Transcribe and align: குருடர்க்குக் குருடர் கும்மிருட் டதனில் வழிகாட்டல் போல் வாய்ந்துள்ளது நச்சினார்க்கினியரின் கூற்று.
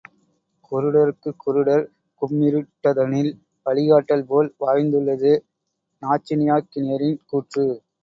குருடர்க்குக் 0.71 1.37
குருடர் 1.43 1.85
கும்மிருட் 2.21 2.71
டதனில் 2.81 3.31
வழிகாட்டல் 3.65 4.27
போல் 4.27 4.51
வாய்ந்துள்ளது 4.59 5.33
நச்சினார்க்கினியரின் 6.01 7.19
கூற்று. 7.25 7.67